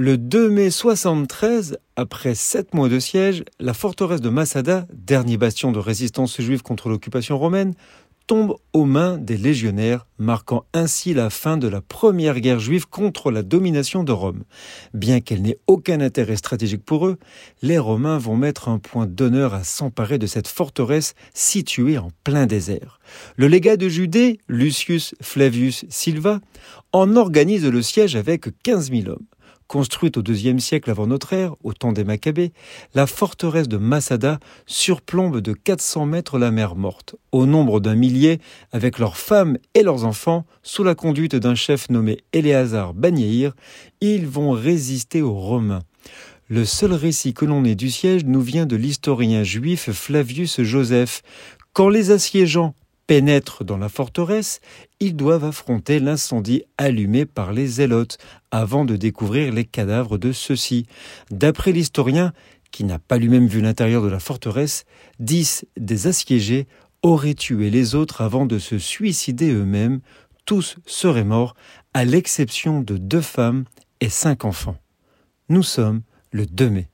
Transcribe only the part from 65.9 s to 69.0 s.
assiégés auraient tué les autres avant de se